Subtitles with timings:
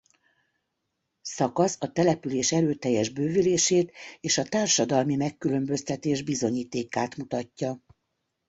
[1.21, 7.79] Szakasz a település erőteljes bővülését és a társadalmi megkülönböztetés bizonyítékát mutatja.